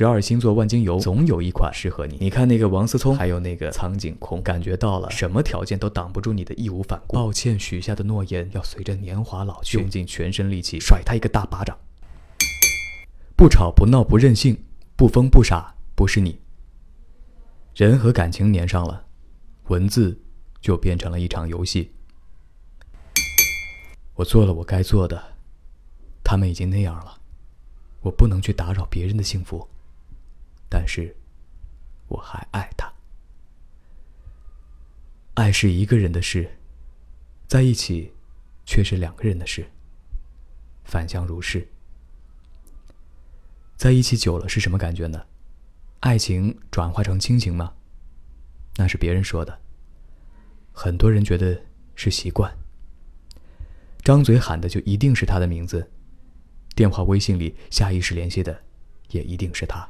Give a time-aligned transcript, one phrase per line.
[0.00, 2.16] 十二星座万金油总有一款适合你。
[2.18, 7.16] 你看那个王思聪，还有那个苍井空，感觉到了什么条件都挡不住你的义无反顾。
[7.16, 11.76] 抱歉，许下的诺言要随着年华老去，用尽全身力气甩他一个大巴掌。
[13.36, 14.64] 不吵不闹不任性，
[14.96, 16.40] 不疯不傻，不是你。
[17.74, 19.04] 人和感情粘上了，
[19.66, 20.18] 文字
[20.62, 21.92] 就变成了一场游戏。
[24.14, 25.22] 我做了我该做的，
[26.24, 27.20] 他们已经那样了。
[28.00, 29.68] 我不能去打扰别人的幸福，
[30.70, 31.14] 但是
[32.08, 32.90] 我还爱他。
[35.34, 36.58] 爱是一个人的事，
[37.46, 38.14] 在一起
[38.64, 39.68] 却是两个人的事。
[40.84, 41.68] 反向如是。
[43.76, 45.26] 在一起久了是什么感觉呢？
[46.00, 47.74] 爱情转化成亲情吗？
[48.76, 49.60] 那是别人说的。
[50.72, 51.60] 很多人觉得
[51.94, 52.56] 是习惯。
[54.02, 55.90] 张嘴喊的就一定是他的名字。
[56.74, 58.62] 电话、微信里下意识联系的，
[59.10, 59.88] 也一定是他。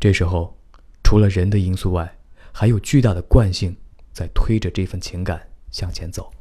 [0.00, 0.56] 这时候，
[1.04, 2.16] 除了人的因素外，
[2.52, 3.76] 还有巨大的惯性
[4.14, 6.32] 在推着这份情感向前走。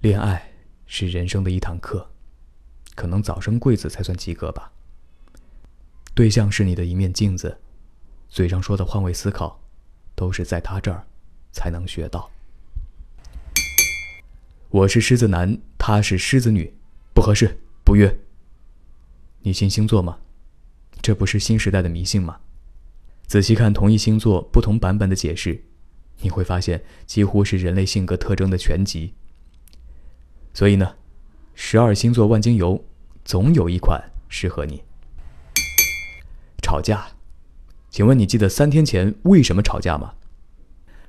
[0.00, 0.52] 恋爱
[0.86, 2.10] 是人生的一堂课，
[2.94, 4.72] 可能早生贵子才算及格吧。
[6.14, 7.58] 对象是你的一面镜子，
[8.30, 9.60] 嘴上说的换位思考，
[10.14, 11.06] 都是在他这儿
[11.52, 12.30] 才能学到。
[14.70, 16.72] 我是狮子男，他是狮子女。
[17.12, 18.18] 不合适，不约。
[19.42, 20.18] 你信星座吗？
[21.02, 22.38] 这不是新时代的迷信吗？
[23.26, 25.62] 仔细看同一星座不同版本的解释，
[26.20, 29.14] 你会发现几乎是人类性格特征的全集。
[30.52, 30.96] 所以呢，
[31.54, 32.84] 十二星座万金油
[33.24, 34.82] 总有一款适合你。
[36.62, 37.12] 吵架，
[37.88, 40.14] 请问你记得三天前为什么吵架吗？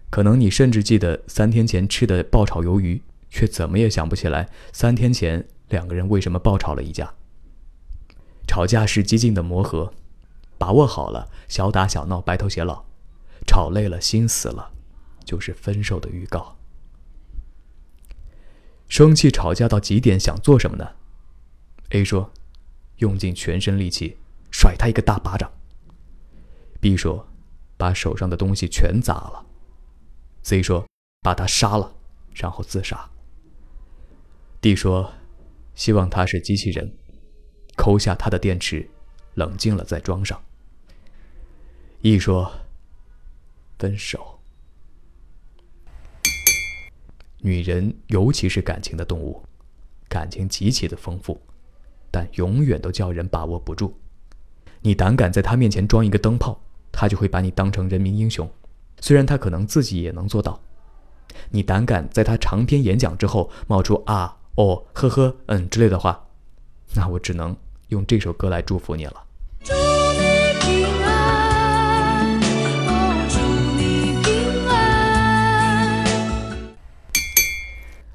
[0.10, 5.48] 可能你甚至记得三天前吃的爆炒鱿鱼，却怎么也想不起来三天前。
[5.70, 7.14] 两个人为什么爆吵了一架？
[8.52, 9.94] 吵架是激进的磨合，
[10.58, 12.84] 把握好了，小打小闹，白头偕老；
[13.48, 14.74] 吵累了，心死了，
[15.24, 16.58] 就是分手的预告。
[18.90, 20.86] 生气吵架到极点，想做什么呢
[21.92, 22.30] ？A 说
[23.00, 24.18] ：“用尽全身力气
[24.52, 25.50] 甩他一个大巴掌。
[26.82, 27.26] ”B 说
[27.80, 29.46] ：“把手上的东西全砸了。
[30.44, 30.86] ”C 说
[31.24, 31.96] ：“把他杀了，
[32.34, 33.10] 然后自杀。
[34.60, 35.14] ”D 说。
[35.74, 36.94] 希望他是机器人，
[37.76, 38.88] 抠下他的电池，
[39.36, 40.40] 冷静了再装上。
[42.02, 42.52] 一说
[43.78, 44.40] 分手，
[47.40, 49.44] 女人尤其是感情的动物，
[50.08, 51.40] 感情极其的丰富，
[52.10, 53.98] 但永远都叫人把握不住。
[54.82, 56.60] 你胆敢在她面前装一个灯泡，
[56.92, 58.50] 她就会把你当成人民英雄，
[59.00, 60.60] 虽然她可能自己也能做到。
[61.50, 64.38] 你胆敢在她长篇演讲之后冒出啊？
[64.56, 66.28] 哦，呵呵，嗯之类的话，
[66.94, 67.56] 那我只能
[67.88, 69.24] 用这首歌来祝福你了。
[69.64, 69.80] 祝你
[70.60, 72.40] 平安，
[73.30, 73.40] 祝
[73.78, 75.96] 你平安。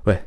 [0.05, 0.23] 喂，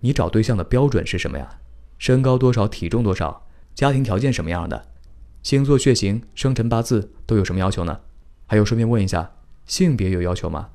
[0.00, 1.58] 你找对象的标准是什么呀？
[1.98, 2.68] 身高多少？
[2.68, 3.46] 体重多少？
[3.74, 4.86] 家庭条件什么样的？
[5.42, 8.00] 星座、血型、生辰八字都有什么要求呢？
[8.46, 9.32] 还有，顺便问一下，
[9.64, 10.68] 性别有要求吗？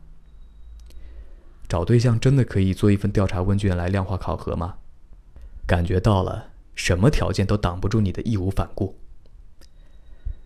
[1.67, 4.75] 找对象真的可以做一份调查问卷来量化考核吗？
[5.67, 8.97] 感觉到了，什么条件都挡不住你的义无反顾。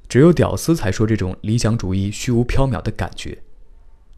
[0.07, 3.43] 只有屌丝才说这种理想主义虚无缥缈的感觉。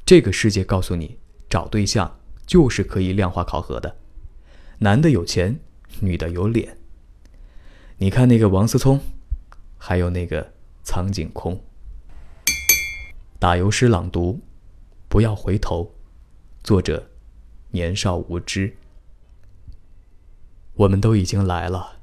[0.05, 1.17] 这个世界告诉你，
[1.49, 3.97] 找对象就是可以量化考核的。
[4.79, 5.59] 男的有钱，
[5.99, 6.77] 女的有脸。
[7.97, 8.99] 你看那个王思聪，
[9.77, 11.61] 还有那个苍井空。
[13.37, 14.39] 打油诗朗读，
[15.07, 15.93] 不要回头。
[16.63, 17.09] 作者：
[17.71, 18.75] 年少无知。
[20.73, 21.99] 我们都已经来了，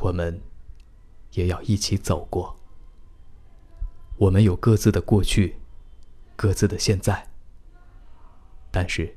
[0.00, 0.40] 我们
[1.32, 2.56] 也要一起走过。
[4.16, 5.56] 我们有各自的过去，
[6.36, 7.28] 各自的现在。
[8.70, 9.16] 但是，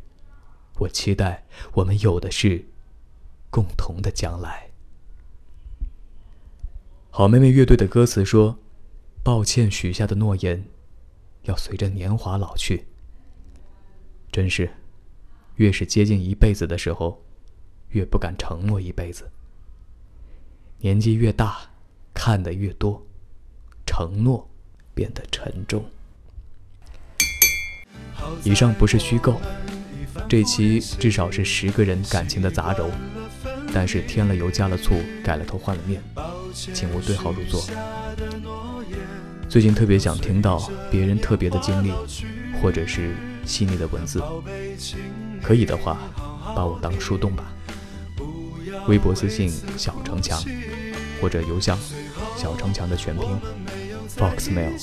[0.80, 2.66] 我期待我们有的是
[3.50, 4.70] 共同的将来。
[7.09, 8.58] 好妹妹乐队的歌词说
[9.23, 10.66] ：“抱歉，许下的诺言，
[11.44, 12.88] 要随着年华老去。”
[14.32, 14.72] 真是，
[15.56, 17.22] 越是接近一辈子的时候，
[17.90, 19.29] 越不敢承诺一辈子。
[20.82, 21.58] 年纪越大，
[22.14, 23.06] 看得越多，
[23.86, 24.50] 承诺
[24.96, 25.86] 变得沉重。
[28.44, 29.40] 以上不是虚构，
[30.28, 32.90] 这期至少是十个人感情的杂糅，
[33.72, 36.02] 但是添了油加了醋，改了头换了面，
[36.54, 37.64] 请勿对号入座。
[39.48, 41.92] 最近特别想听到别人特别的经历，
[42.62, 43.16] 或者是。
[43.44, 44.22] 细腻的文字，
[45.42, 45.98] 可以的话，
[46.56, 47.52] 把我当树洞吧。
[48.88, 50.42] 微博私信小城墙，
[51.22, 51.78] 或者邮箱
[52.38, 53.26] 小城墙的全拼
[54.18, 54.78] ，Foxmail。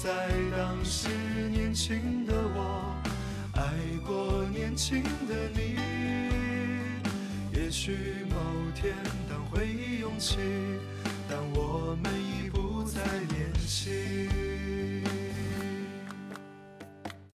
[0.00, 1.08] 在当时
[1.50, 2.94] 年轻的我，
[3.54, 3.62] 爱
[4.06, 5.97] 过年轻的你。
[7.68, 7.92] 也许
[8.30, 8.36] 某
[8.74, 8.94] 天
[9.28, 10.38] 当回忆涌起，
[11.28, 14.47] 当我们已不再联系。